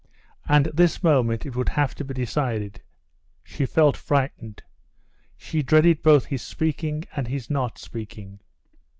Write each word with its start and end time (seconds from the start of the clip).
And 0.49 0.65
this 0.73 1.03
moment 1.03 1.45
it 1.45 1.55
would 1.55 1.69
have 1.69 1.93
to 1.93 2.03
be 2.03 2.15
decided. 2.15 2.81
She 3.43 3.67
felt 3.67 3.95
frightened. 3.95 4.63
She 5.37 5.61
dreaded 5.61 6.01
both 6.01 6.25
his 6.25 6.41
speaking 6.41 7.03
and 7.15 7.27
his 7.27 7.51
not 7.51 7.77
speaking. 7.77 8.39